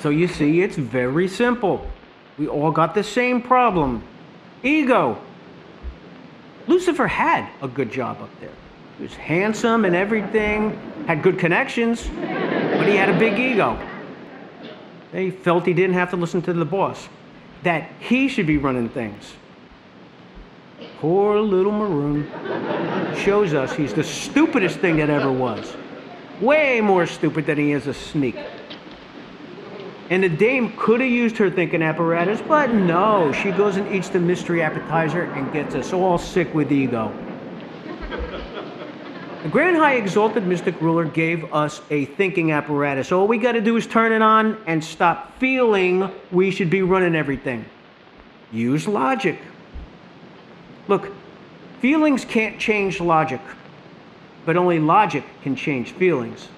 [0.00, 1.86] So you see, it's very simple.
[2.38, 4.02] We all got the same problem
[4.62, 5.20] ego.
[6.66, 8.50] Lucifer had a good job up there.
[8.98, 13.78] He was handsome and everything, had good connections, but he had a big ego.
[15.12, 17.08] They felt he didn't have to listen to the boss,
[17.62, 19.34] that he should be running things.
[20.98, 22.28] Poor little Maroon
[23.16, 25.76] shows us he's the stupidest thing that ever was.
[26.40, 28.36] Way more stupid than he is a sneak.
[30.10, 34.08] And the dame could have used her thinking apparatus, but no, she goes and eats
[34.08, 37.12] the mystery appetizer and gets us all sick with ego.
[39.42, 43.12] The Grand High Exalted Mystic Ruler gave us a thinking apparatus.
[43.12, 46.82] All we got to do is turn it on and stop feeling we should be
[46.82, 47.64] running everything.
[48.50, 49.38] Use logic.
[50.88, 51.12] Look,
[51.80, 53.40] feelings can't change logic,
[54.44, 56.48] but only logic can change feelings.